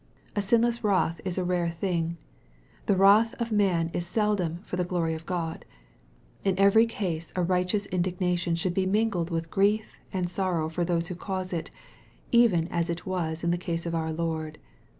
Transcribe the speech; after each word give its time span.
A 0.35 0.41
sinless 0.41 0.83
wrath 0.83 1.21
is 1.23 1.37
a 1.37 1.43
very 1.45 1.59
rare 1.59 1.69
thing. 1.69 2.17
The 2.87 2.95
wrath 2.95 3.35
of 3.39 3.51
man 3.51 3.91
is 3.93 4.07
seldom 4.07 4.63
for 4.63 4.75
the 4.75 4.83
glory 4.83 5.13
of 5.13 5.27
Grod. 5.27 5.61
In 6.43 6.57
every 6.57 6.87
case 6.87 7.31
a 7.35 7.43
righteous 7.43 7.85
indignation 7.85 8.55
should 8.55 8.73
be 8.73 8.87
mingled 8.87 9.29
with 9.29 9.51
grief 9.51 9.97
and 10.11 10.27
sorrow 10.27 10.69
for 10.69 10.83
those 10.83 11.09
who 11.09 11.15
cause 11.15 11.53
it, 11.53 11.69
even 12.31 12.67
as 12.69 12.89
it 12.89 13.05
was 13.05 13.43
in 13.43 13.51
the 13.51 13.59
case 13.61 13.85
of 13.85 13.93
our 13.93 14.11
Lord. 14.11 14.57